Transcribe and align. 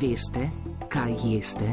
Veste, 0.00 0.50
kaj 0.88 1.12
jeste? 1.24 1.64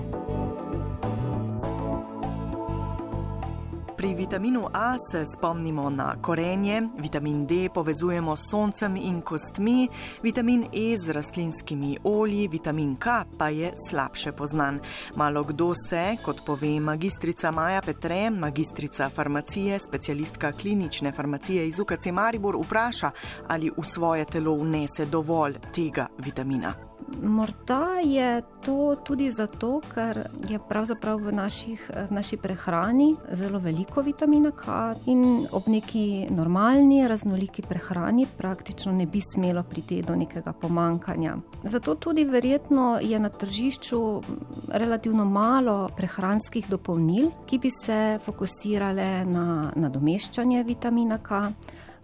Pri 3.98 4.14
vitaminu 4.14 4.68
A 4.74 4.96
se 5.12 5.24
spomnimo 5.26 5.90
na 5.90 6.16
korenje, 6.22 6.82
vitamin 7.00 7.46
D 7.46 7.70
povezujemo 7.74 8.36
s 8.36 8.50
soncem 8.50 8.98
in 8.98 9.22
kostmi, 9.22 9.88
vitamin 10.24 10.66
E 10.74 10.98
z 10.98 11.12
rastlinskimi 11.12 11.98
olji, 12.04 12.48
vitamin 12.48 12.96
K 12.96 13.24
pa 13.38 13.50
je 13.50 13.72
slabše 13.90 14.32
poznan. 14.32 14.80
Malo 15.16 15.44
kdo 15.44 15.72
se, 15.90 16.18
kot 16.26 16.46
pove 16.46 16.80
magistrica 16.80 17.52
Maja 17.52 17.82
Petre, 17.82 18.30
magistrica 18.30 19.10
farmacije, 19.10 19.80
specialistka 19.80 20.52
klinične 20.52 21.12
farmacije 21.12 21.68
iz 21.68 21.80
UKC 21.80 22.06
Maribor, 22.12 22.60
vpraša, 22.66 23.12
ali 23.48 23.72
v 23.78 23.84
svoje 23.84 24.26
telo 24.26 24.56
vnese 24.56 25.06
dovolj 25.06 25.54
tega 25.76 26.08
vitamina. 26.18 26.87
Morda 27.24 27.88
je 28.04 28.42
to 28.66 28.96
tudi 29.04 29.32
zato, 29.32 29.82
ker 29.94 30.28
je 30.50 30.60
pravzaprav 30.60 31.22
v, 31.24 31.32
naših, 31.32 31.80
v 32.10 32.14
naši 32.14 32.38
prehrani 32.38 33.16
zelo 33.32 33.60
veliko 33.60 34.02
vitamina 34.02 34.52
K 34.52 34.94
in 35.08 35.48
ob 35.52 35.68
neki 35.72 36.28
normalni, 36.30 37.08
raznoliki 37.08 37.64
prehrani 37.64 38.28
praktično 38.38 38.92
ne 38.92 39.06
bi 39.06 39.22
smelo 39.22 39.64
priti 39.64 40.02
do 40.02 40.16
nekega 40.16 40.54
pomankanja. 40.54 41.38
Zato 41.64 41.96
tudi 41.96 42.26
verjetno 42.26 43.00
je 43.02 43.20
na 43.20 43.30
tržišču 43.30 44.22
relativno 44.68 45.26
malo 45.26 45.90
prehranskih 45.98 46.70
dopolnil, 46.70 47.32
ki 47.46 47.60
bi 47.60 47.72
se 47.72 48.20
fokusirale 48.26 49.26
na 49.26 49.72
nadomeščanje 49.76 50.64
vitamina 50.64 51.18
K, 51.24 51.42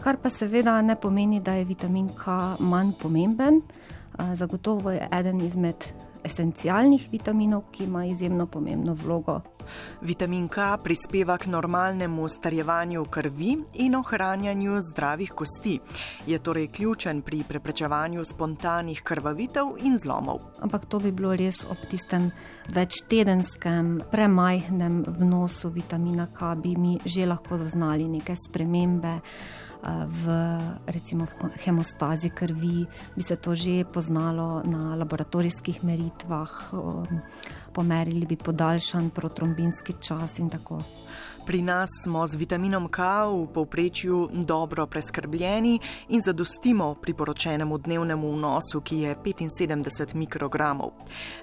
kar 0.04 0.18
pa 0.18 0.30
seveda 0.30 0.82
ne 0.82 0.96
pomeni, 0.96 1.40
da 1.40 1.54
je 1.60 1.66
vitamin 1.66 2.08
K 2.08 2.56
manj 2.60 2.96
pomemben. 3.02 3.62
Zagotovo 4.34 4.92
je 4.92 5.08
eden 5.12 5.42
izmed 5.42 5.76
esencialnih 6.24 7.08
vitaminov, 7.12 7.64
ki 7.72 7.84
ima 7.84 8.06
izjemno 8.06 8.46
pomembno 8.46 8.94
vlogo. 8.94 9.42
Vitamin 10.02 10.48
K 10.48 10.78
prispeva 10.84 11.38
k 11.38 11.48
normalnemu 11.48 12.28
starjevanju 12.30 13.06
krvi 13.06 13.58
in 13.74 13.96
ohranjanju 13.96 14.80
zdravih 14.92 15.32
kosti. 15.32 15.80
Je 16.28 16.40
torej 16.40 16.68
ključen 16.68 17.22
pri 17.22 17.44
preprečevanju 17.48 18.26
spontanih 18.26 19.02
krvavitev 19.04 19.76
in 19.84 19.98
zlomov. 19.98 20.40
Ampak 20.62 20.86
to 20.86 21.00
bi 21.00 21.12
bilo 21.12 21.36
res 21.36 21.64
ob 21.70 21.78
tistem 21.90 22.32
večtedenskem, 22.70 24.02
premajhnem 24.12 25.04
vnosu 25.08 25.70
vitamina 25.70 26.28
K, 26.40 26.56
bi 26.56 26.76
mi 26.76 27.00
že 27.06 27.26
lahko 27.26 27.58
zaznali 27.58 28.08
neke 28.08 28.36
spremembe 28.50 29.20
v 30.08 30.24
recimo 30.88 31.26
v 31.26 31.50
hemostazi 31.64 32.30
krvi, 32.30 32.86
bi 33.16 33.24
se 33.24 33.36
to 33.36 33.56
že 33.56 33.84
poznalo 33.86 34.64
na 34.66 34.96
laboratorijskih 34.96 35.84
meritvah, 35.84 36.72
pomerili 37.74 38.26
bi 38.26 38.36
podaljšan 38.36 39.10
protrombinski 39.10 39.94
čas 40.00 40.40
in 40.40 40.50
tako. 40.50 40.80
Pri 41.46 41.62
nas 41.62 41.90
smo 42.04 42.28
z 42.28 42.40
vitaminom 42.40 42.88
K 42.88 43.04
v 43.28 43.48
povprečju 43.52 44.30
dobro 44.48 44.88
preskrbljeni 44.88 45.80
in 46.10 46.22
zadostimo 46.22 46.96
priporočenemu 46.96 47.78
dnevnemu 47.78 48.32
vnosu, 48.32 48.80
ki 48.82 48.98
je 48.98 49.16
75 49.16 50.16
mikrogramov. 50.16 50.92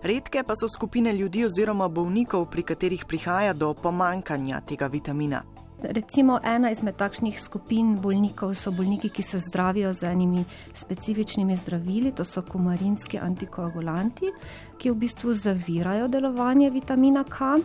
Redke 0.03 0.43
pa 0.43 0.57
so 0.57 0.69
skupine 0.69 1.13
ljudi 1.13 1.45
oziroma 1.45 1.89
bolnikov, 1.89 2.49
pri 2.51 2.63
katerih 2.63 3.05
prihaja 3.05 3.53
do 3.53 3.75
pomankanja 3.75 4.61
tega 4.61 4.87
vitamina. 4.87 5.43
Recimo 5.83 6.39
ena 6.45 6.71
izmed 6.71 6.97
takšnih 6.97 7.41
skupin 7.41 7.95
bolnikov 8.03 8.53
so 8.55 8.73
bolniki, 8.73 9.09
ki 9.09 9.23
se 9.23 9.39
zdravijo 9.41 9.95
z 9.95 10.11
enimi 10.13 10.45
specifičnimi 10.75 11.57
zdravili, 11.57 12.13
to 12.13 12.25
so 12.25 12.43
kumarinski 12.43 13.19
antikoagulanti, 13.19 14.33
ki 14.79 14.91
v 14.91 14.95
bistvu 14.95 15.35
zavirajo 15.35 16.09
delovanje 16.09 16.71
vitamina 16.71 17.25
K. 17.25 17.57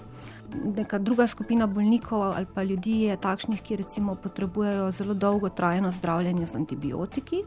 Neka 0.77 0.99
druga 0.99 1.27
skupina 1.27 1.67
bolnikov 1.67 2.21
ali 2.21 2.45
pa 2.53 2.64
ljudi 2.64 3.02
je 3.02 3.17
takšnih, 3.17 3.61
ki 3.61 3.76
recimo 3.76 4.15
potrebujejo 4.15 4.92
zelo 4.92 5.14
dolgo 5.14 5.49
trajno 5.49 5.92
zdravljenje 5.92 6.45
z 6.45 6.55
antibiotiki. 6.55 7.43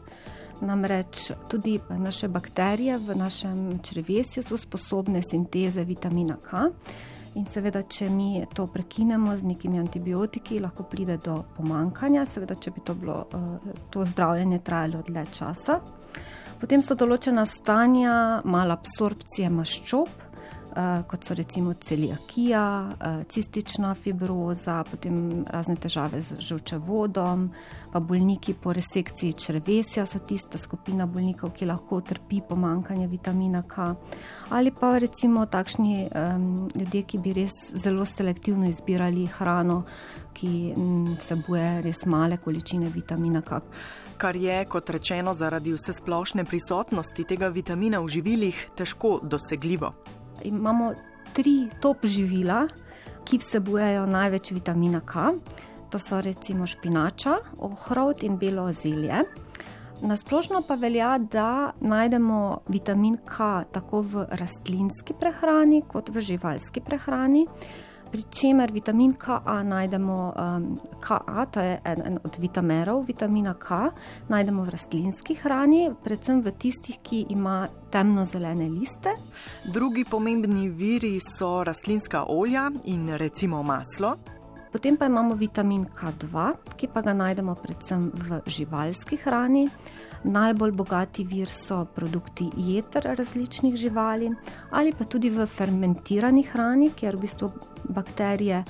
Namreč 0.61 1.31
tudi 1.47 1.79
naše 1.89 2.27
bakterije 2.27 2.97
v 2.97 3.15
našem 3.15 3.79
črvesju 3.83 4.43
so 4.43 4.57
sposobne 4.57 5.21
sinteze 5.21 5.83
vitamina 5.83 6.37
K. 6.49 6.69
In 7.37 7.45
seveda, 7.45 7.83
če 7.85 8.07
mi 8.09 8.41
to 8.53 8.65
prekinemo 8.67 9.35
z 9.37 9.45
nekimi 9.45 9.77
antibiotiki, 9.79 10.57
lahko 10.59 10.83
pride 10.89 11.19
do 11.21 11.43
pomankanja, 11.57 12.25
seveda, 12.25 12.55
če 12.57 12.71
bi 12.73 12.81
to, 12.85 12.95
bilo, 12.97 13.19
eh, 13.33 13.73
to 13.93 14.05
zdravljenje 14.05 14.59
trajalo 14.65 15.03
dlje 15.07 15.25
časa. 15.37 15.79
Potem 16.59 16.81
so 16.81 16.95
določena 16.95 17.45
stanja, 17.45 18.41
malo 18.43 18.75
absorpcije 18.75 19.49
maščob. 19.49 20.28
Eh, 20.75 21.03
kot 21.07 21.23
so 21.23 21.33
recimo 21.33 21.73
celiakija, 21.73 22.89
eh, 22.99 23.23
cistična 23.29 23.95
fibroza, 23.95 24.83
potem 24.91 25.45
razne 25.47 25.75
težave 25.75 26.21
z 26.21 26.35
žolčevodom, 26.39 27.49
pa 27.91 27.99
bolniki 27.99 28.53
po 28.53 28.73
resekciji 28.73 29.33
črvesja 29.33 30.05
so 30.05 30.19
tista 30.19 30.57
skupina 30.57 31.05
bolnikov, 31.05 31.49
ki 31.57 31.65
lahko 31.65 32.01
trpi 32.01 32.41
pomankanje 32.49 33.07
vitamina 33.07 33.63
K, 33.63 33.95
ali 34.49 34.71
pa 34.71 34.97
recimo 34.97 35.45
takšni 35.45 36.09
um, 36.15 36.69
ljudje, 36.75 37.03
ki 37.03 37.17
bi 37.17 37.33
res 37.33 37.53
zelo 37.73 38.05
selektivno 38.05 38.69
izbirali 38.69 39.25
hrano, 39.25 39.83
ki 40.33 40.73
vsebuje 41.19 41.81
res 41.81 42.05
male 42.05 42.37
količine 42.37 42.89
vitamina 42.93 43.41
K. 43.41 43.59
Kar 44.17 44.35
je, 44.35 44.65
kot 44.65 44.89
rečeno, 44.89 45.33
zaradi 45.33 45.73
vse 45.73 45.93
splošne 45.93 46.45
prisotnosti 46.45 47.23
tega 47.23 47.47
vitamina 47.47 47.99
v 47.99 48.07
živilih 48.07 48.67
težko 48.77 49.19
dosegljivo 49.23 49.93
imamo 50.43 50.93
tri 51.33 51.69
top 51.81 52.05
živila, 52.05 52.67
ki 53.25 53.37
vsebujejo 53.37 54.05
največ 54.05 54.51
vitamina 54.51 55.01
K. 55.05 55.33
To 55.89 55.99
so 55.99 56.21
recimo 56.21 56.67
špinača, 56.67 57.37
ohrovt 57.57 58.23
in 58.23 58.37
belo 58.37 58.71
zelje. 58.73 59.23
Nasplošno 60.01 60.61
pa 60.67 60.75
velja, 60.75 61.17
da 61.17 61.71
najdemo 61.81 62.59
vitamin 62.67 63.17
K 63.25 63.63
tako 63.71 64.01
v 64.01 64.25
rastlinski 64.31 65.13
prehrani 65.19 65.81
kot 65.87 66.09
v 66.09 66.21
živalski 66.21 66.81
prehrani 66.81 67.47
pri 68.11 68.23
čemer 68.29 68.71
vitamin 68.71 69.13
Ka 69.13 69.41
najdemo, 69.63 70.33
um, 70.33 70.79
Ka, 70.99 71.45
to 71.51 71.59
je 71.61 71.79
en, 71.85 72.01
en 72.05 72.19
od 72.23 72.37
vitamerov, 72.37 73.05
vitamina 73.07 73.53
K, 73.53 73.91
najdemo 74.27 74.63
v 74.63 74.69
rastlinski 74.69 75.35
hrani, 75.43 75.89
predvsem 76.03 76.41
v 76.41 76.53
tistih, 76.57 76.99
ki 77.03 77.25
ima 77.29 77.67
temno-zelene 77.91 78.69
liste. 78.69 79.13
Drugi 79.65 80.05
pomembni 80.05 80.69
viri 80.69 81.19
so 81.19 81.63
rastlinska 81.63 82.25
olja 82.27 82.69
in 82.85 83.17
recimo 83.17 83.63
maslo. 83.63 84.17
Potem 84.71 84.97
pa 84.97 85.05
imamo 85.05 85.33
vitamin 85.33 85.85
K2, 85.85 86.53
ki 86.77 86.87
pa 86.93 87.01
ga 87.01 87.13
najdemo 87.13 87.55
predvsem 87.57 88.11
v 88.13 88.41
živalski 88.45 89.17
hrani. 89.17 89.65
Najbolj 90.29 90.71
bogati 90.75 91.23
vir 91.23 91.49
so 91.49 91.85
produkti 91.95 92.49
jeter 92.57 93.07
različnih 93.15 93.75
živali 93.79 94.27
ali 94.71 94.91
pa 94.93 95.05
tudi 95.07 95.29
v 95.29 95.45
fermentirani 95.47 96.43
hrani, 96.43 96.91
kjer 96.91 97.15
v 97.15 97.21
bistvu 97.23 97.51
bakterije 97.89 98.63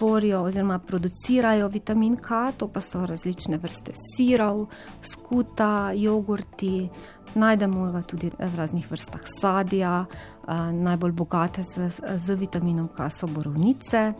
tvorijo 0.00 0.42
oziroma 0.42 0.78
producirajo 0.78 1.68
vitamin 1.68 2.16
K, 2.16 2.52
to 2.56 2.68
pa 2.68 2.80
so 2.80 3.06
različne 3.06 3.58
vrste 3.58 3.92
sirov, 3.96 4.66
skuta, 5.02 5.92
jogurti, 5.96 6.88
najdemo 7.34 7.92
ga 7.92 8.02
tudi 8.02 8.30
v 8.30 8.54
raznih 8.56 8.86
vrstah 8.90 9.22
sadja, 9.40 10.04
najbolj 10.72 11.12
bogate 11.12 11.62
z, 11.62 11.90
z 12.16 12.34
vitaminom 12.34 12.88
K 12.88 13.10
so 13.10 13.26
borovnice, 13.26 14.12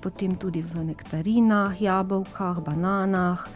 potem 0.00 0.36
tudi 0.36 0.62
v 0.62 0.84
nektarinah, 0.84 1.80
jabolkah, 1.80 2.60
bananah. 2.60 3.48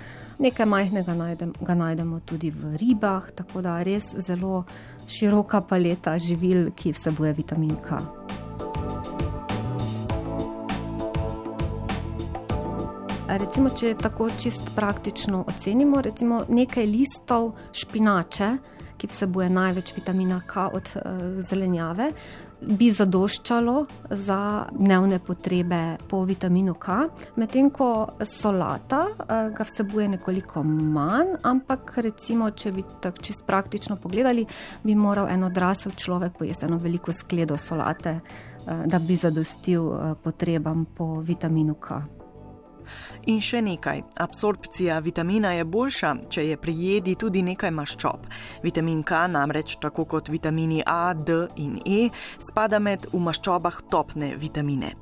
Nekaj 0.42 0.66
majhnega 0.66 1.14
najdem, 1.14 1.52
ga 1.60 1.74
najdemo 1.74 2.20
tudi 2.26 2.50
v 2.50 2.74
ribah, 2.80 3.30
tako 3.30 3.62
da 3.62 3.82
res 3.82 4.16
zelo 4.18 4.64
široka 5.06 5.60
paleta 5.60 6.16
živil, 6.18 6.72
ki 6.74 6.96
vsebuje 6.96 7.32
vitamin 7.32 7.76
K. 7.76 8.00
Recimo, 13.32 13.70
če 13.70 13.94
tako 13.96 14.26
čist 14.36 14.74
praktično 14.74 15.44
ocenimo, 15.48 16.02
recimo 16.04 16.42
nekaj 16.48 16.84
listov 16.84 17.54
špinače, 17.72 18.48
ki 19.02 19.10
vsebuje 19.10 19.50
največ 19.50 19.90
vitamina 19.98 20.38
K 20.46 20.70
od 20.70 20.94
uh, 20.94 21.02
zelenjave, 21.42 22.12
bi 22.62 22.90
zadoščalo 22.94 23.74
za 24.10 24.38
dnevne 24.70 25.18
potrebe 25.18 25.80
po 26.08 26.22
vitaminu 26.24 26.74
K, 26.78 27.02
medtem 27.36 27.70
ko 27.74 27.88
solata 28.28 29.02
eh, 29.10 29.50
ga 29.56 29.66
vsebuje 29.66 30.08
nekoliko 30.16 30.62
manj, 30.62 31.36
ampak 31.48 31.96
recimo, 32.06 32.50
če 32.50 32.72
bi 32.72 32.86
tako 33.02 33.22
čisto 33.22 33.46
praktično 33.46 33.98
pogledali, 34.02 34.46
bi 34.84 34.94
moral 34.94 35.30
en 35.32 35.44
odrasel 35.50 35.96
človek 35.98 36.38
pojesti 36.38 36.68
eno 36.68 36.78
veliko 36.82 37.12
skledo 37.12 37.58
solate, 37.58 38.18
eh, 38.20 38.82
da 38.86 38.98
bi 38.98 39.16
zadostil 39.16 39.92
eh, 39.92 40.14
potrebam 40.22 40.86
po 40.96 41.14
vitaminu 41.20 41.74
K. 41.74 42.21
In 43.26 43.40
še 43.40 43.60
nekaj, 43.62 44.02
absorpcija 44.24 44.98
vitamina 45.04 45.52
je 45.52 45.64
boljša, 45.64 46.14
če 46.28 46.46
je 46.48 46.56
pri 46.56 46.74
jedi 46.74 47.14
tudi 47.14 47.42
nekaj 47.42 47.70
maščob. 47.70 48.26
Vitamin 48.62 49.02
K 49.06 49.26
namreč, 49.30 49.76
tako 49.82 50.04
kot 50.04 50.28
vitamini 50.32 50.82
A, 50.86 51.14
D 51.14 51.46
in 51.62 51.78
E, 51.86 52.08
spada 52.38 52.80
med 52.82 53.06
v 53.12 53.22
maščobah 53.22 53.82
topne 53.90 54.34
vitamine. 54.36 54.94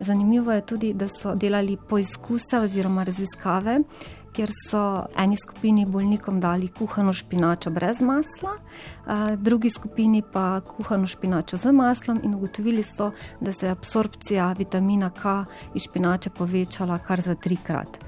Zanimivo 0.00 0.52
je 0.52 0.62
tudi, 0.62 0.92
da 0.94 1.08
so 1.10 1.34
delali 1.34 1.76
poizkuse 1.76 2.60
oziroma 2.62 3.02
raziskave, 3.04 3.80
kjer 4.38 4.50
so 4.70 4.80
eni 5.18 5.36
skupini 5.36 5.82
bolnikom 5.86 6.40
dali 6.40 6.68
kuhano 6.68 7.12
špinačo 7.12 7.70
brez 7.74 7.98
masla, 8.00 8.52
drugi 9.36 9.70
skupini 9.70 10.22
pa 10.32 10.60
kuhano 10.60 11.06
špinačo 11.06 11.56
z 11.58 11.72
maslom 11.72 12.20
in 12.22 12.34
ugotovili 12.34 12.82
so, 12.82 13.10
da 13.40 13.52
se 13.52 13.66
je 13.66 13.72
absorpcija 13.72 14.52
vitamina 14.58 15.10
K 15.10 15.44
iz 15.74 15.88
špinače 15.90 16.30
povečala 16.30 16.98
kar 16.98 17.20
za 17.20 17.34
trikrat. 17.34 17.98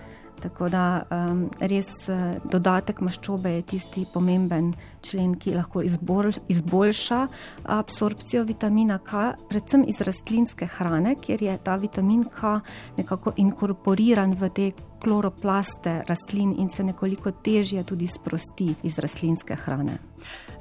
Tako 0.41 0.69
da 0.69 1.03
um, 1.11 1.41
res 1.61 1.91
uh, 2.09 2.39
dodatek 2.45 3.01
maščobe 3.01 3.51
je 3.51 3.63
tisti 3.75 4.05
pomemben 4.13 4.71
člen, 5.03 5.35
ki 5.37 5.57
lahko 5.57 5.83
izbolj, 5.83 6.39
izboljša 6.49 7.19
absorpcijo 7.65 8.45
vitamina 8.49 8.99
K, 8.99 9.33
predvsem 9.51 9.85
iz 9.89 10.01
rastlinske 10.01 10.71
hrane, 10.79 11.17
ker 11.21 11.43
je 11.43 11.59
ta 11.65 11.77
vitamin 11.77 12.25
K 12.25 12.61
nekako 12.97 13.35
inkorporiran 13.37 14.39
v 14.39 14.53
te 14.55 14.71
kloroplaste 15.03 16.03
rastlin 16.09 16.55
in 16.59 16.69
se 16.71 16.85
nekoliko 16.85 17.31
težje 17.31 17.85
tudi 17.85 18.07
sprosti 18.07 18.75
iz 18.83 18.99
rastlinske 18.99 19.57
hrane. 19.65 19.99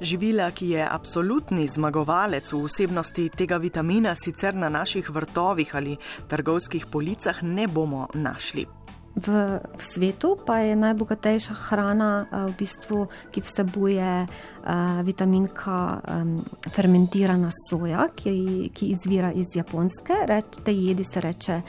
Živila, 0.00 0.50
ki 0.50 0.70
je 0.70 0.88
absolutni 0.88 1.66
zmagovalec 1.68 2.52
v 2.52 2.64
vsebnosti 2.64 3.28
tega 3.36 3.60
vitamina, 3.60 4.14
sicer 4.16 4.54
na 4.54 4.68
naših 4.68 5.10
vrtovih 5.10 5.74
ali 5.74 5.96
trgovskih 6.28 6.86
policah 6.86 7.42
ne 7.42 7.68
bomo 7.68 8.08
našli. 8.14 8.66
V 9.16 9.58
svetu 9.78 10.38
pa 10.46 10.62
je 10.62 10.76
najbogatejša 10.78 11.54
hrana, 11.54 12.26
eh, 12.30 12.46
v 12.46 12.52
bistvu, 12.56 13.08
ki 13.30 13.40
vsebuje 13.42 14.26
uh, 14.26 15.02
vitamin 15.02 15.48
K, 15.48 15.62
um, 15.66 16.38
fermentirana 16.70 17.50
soja, 17.68 18.06
ki, 18.14 18.70
ki 18.70 18.94
izvira 18.94 19.32
iz 19.34 19.56
Japonske. 19.56 20.14
Reč, 20.26 20.62
te 20.64 20.72
jedi 20.72 21.04
se 21.04 21.20
reče 21.20 21.60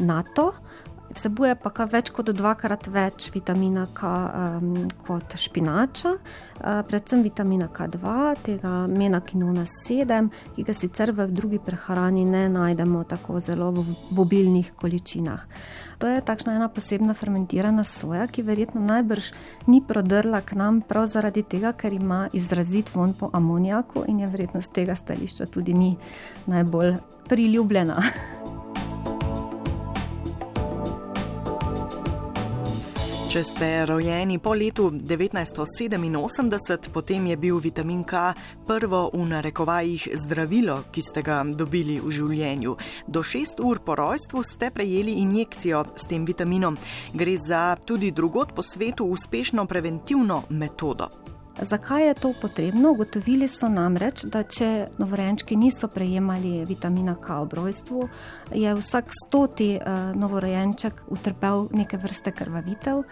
NATO. 0.00 0.52
Vsebuje 1.18 1.56
pa 1.58 1.72
več 1.90 2.12
kot 2.14 2.28
dvakrat 2.30 2.86
več 2.94 3.32
vitamina 3.34 3.88
K 3.90 4.06
um, 4.06 4.68
kot 5.02 5.34
špinača, 5.34 6.12
uh, 6.14 6.76
predvsem 6.86 7.24
vitamina 7.26 7.66
K2, 7.66 8.12
tega 8.46 8.74
menakinona 8.86 9.64
7, 9.66 10.28
ki 10.54 10.66
ga 10.68 10.76
sicer 10.78 11.10
v 11.10 11.26
drugi 11.34 11.58
prehrani 11.58 12.22
ne 12.22 12.44
najdemo 12.54 13.02
tako 13.10 13.42
zelo 13.42 13.72
v, 13.74 13.82
v 14.14 14.22
obilnih 14.22 14.70
količinah. 14.78 15.42
To 15.98 16.06
je 16.06 16.22
takšna 16.22 16.54
ena 16.54 16.70
posebna 16.70 17.18
fermentirana 17.18 17.82
soja, 17.82 18.30
ki 18.30 18.46
verjetno 18.46 18.78
najbrž 18.86 19.34
ni 19.66 19.82
prodrla 19.82 20.44
k 20.46 20.54
nam 20.54 20.84
prav 20.86 21.10
zaradi 21.10 21.42
tega, 21.42 21.74
ker 21.74 21.98
ima 21.98 22.28
izrazit 22.30 22.94
von 22.94 23.18
po 23.18 23.34
amonijaku 23.34 24.06
in 24.06 24.22
je 24.22 24.30
verjetno 24.30 24.62
z 24.62 24.70
tega 24.70 24.94
stališča 24.94 25.50
tudi 25.50 25.74
ni 25.74 25.96
najbolj 26.46 26.94
priljubljena. 27.26 28.02
Če 33.28 33.42
ste 33.44 33.84
rojeni 33.84 34.38
po 34.40 34.56
letu 34.56 34.88
1987, 34.88 36.88
potem 36.88 37.28
je 37.28 37.36
bil 37.36 37.60
vitamin 37.60 38.00
K 38.00 38.32
prvo 38.64 39.12
v 39.12 39.28
narekovajih 39.28 40.16
zdravilo, 40.16 40.88
ki 40.88 41.04
ste 41.04 41.20
ga 41.20 41.44
dobili 41.44 42.00
v 42.00 42.08
življenju. 42.08 42.72
Do 43.04 43.20
šest 43.20 43.60
ur 43.60 43.84
po 43.84 44.00
rojstvu 44.00 44.40
ste 44.40 44.72
prejeli 44.72 45.20
injekcijo 45.20 45.92
s 45.92 46.08
tem 46.08 46.24
vitaminom. 46.24 46.80
Gre 47.12 47.36
za 47.36 47.76
tudi 47.76 48.16
drugot 48.16 48.56
po 48.56 48.64
svetu 48.64 49.04
uspešno 49.12 49.68
preventivno 49.68 50.48
metodo. 50.48 51.36
Zakaj 51.62 52.06
je 52.06 52.14
to 52.14 52.32
potrebno? 52.40 52.92
Ugotovili 52.92 53.48
so 53.48 53.68
namreč, 53.68 54.22
da 54.24 54.44
če 54.46 54.88
novorojenčki 54.98 55.56
niso 55.56 55.88
prejemali 55.90 56.62
vitamina 56.64 57.16
K 57.18 57.40
ob 57.42 57.52
rojstvu, 57.58 58.08
je 58.54 58.74
vsak 58.78 59.10
stoti 59.26 59.72
eh, 59.74 59.96
novorojenček 60.14 61.02
utrpel 61.10 61.66
neke 61.74 61.98
vrste 61.98 62.32
krvavitev. 62.32 63.02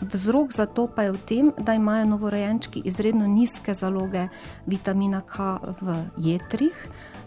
Vzrok 0.00 0.52
za 0.52 0.66
to 0.66 0.86
pa 0.92 1.08
je 1.08 1.12
v 1.12 1.20
tem, 1.24 1.52
da 1.56 1.74
imajo 1.74 2.04
novorojenčki 2.04 2.82
izredno 2.84 3.26
nizke 3.26 3.74
zaloge 3.74 4.28
vitamina 4.66 5.22
K 5.24 5.56
v 5.80 5.96
jetrih, 6.20 6.76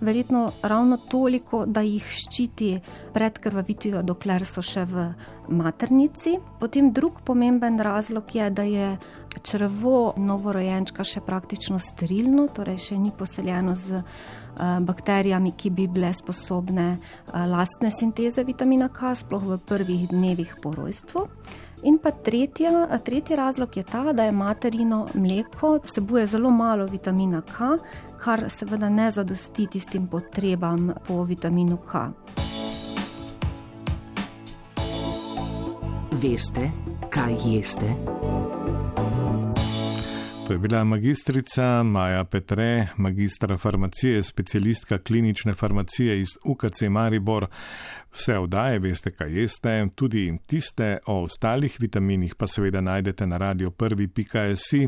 verjetno 0.02 0.52
ravno 0.64 0.98
toliko, 0.98 1.66
da 1.66 1.82
jih 1.82 2.06
ščiti 2.06 2.80
pred 3.14 3.40
krvavitvijo, 3.40 4.04
dokler 4.04 4.46
so 4.46 4.64
še 4.66 4.86
v 4.90 5.06
maternici. 5.50 6.38
Potem 6.60 6.92
drug 6.94 7.22
pomemben 7.26 7.80
razlog 7.80 8.36
je, 8.36 8.50
da 8.50 8.64
je 8.64 8.98
črvo 9.44 10.14
novorojenčka 10.18 11.04
še 11.04 11.22
praktično 11.26 11.80
sterilno, 11.80 12.48
torej 12.54 12.80
še 12.90 12.98
ni 12.98 13.12
poseljeno 13.16 13.76
z 13.76 14.02
eh, 14.02 14.04
bakterijami, 14.82 15.54
ki 15.58 15.70
bi 15.70 15.88
bile 15.88 16.12
sposobne 16.14 16.90
eh, 16.98 17.48
lastne 17.48 17.92
sinteze 17.94 18.44
vitamina 18.44 18.90
K, 18.90 19.16
sploh 19.16 19.46
v 19.56 19.60
prvih 19.66 20.08
dnevih 20.12 20.56
po 20.62 20.74
rojstvu. 20.76 21.28
In 21.84 21.98
pa 21.98 22.12
tretja, 22.12 22.98
tretji 23.04 23.36
razlog 23.36 23.78
je 23.78 23.84
ta, 23.84 24.14
da 24.14 24.24
je 24.24 24.32
materino 24.32 25.08
mleko 25.14 25.80
vsebuje 25.84 26.26
zelo 26.26 26.50
malo 26.50 26.86
vitamina 26.86 27.42
K, 27.42 27.78
kar 28.18 28.44
seveda 28.50 28.90
ne 28.90 29.12
zadosti 29.12 29.68
tistim 29.68 30.08
potrebam 30.08 30.92
po 31.08 31.24
vitaminu 31.24 31.78
K. 31.78 32.08
Veste, 36.12 36.72
kaj 37.10 37.36
jeste? 37.46 37.96
To 40.50 40.54
je 40.54 40.60
bila 40.60 40.84
magistrica 40.84 41.84
Maja 41.84 42.24
Petre, 42.24 42.88
magistra 42.98 43.58
farmacije, 43.58 44.24
specialistka 44.24 44.98
klinične 44.98 45.54
farmacije 45.54 46.22
iz 46.22 46.28
UKC 46.46 46.82
Maribor. 46.82 47.46
Vse 48.14 48.38
oddaje, 48.38 48.80
veste, 48.80 49.12
kaj 49.12 49.40
jeste, 49.42 49.88
tudi 49.96 50.38
tiste 50.46 50.98
o 51.06 51.24
ostalih 51.24 51.78
vitaminih 51.80 52.36
pa 52.36 52.48
seveda 52.48 52.82
najdete 52.82 53.28
na 53.28 53.38
radio 53.38 53.72
prvi.si. 53.72 54.88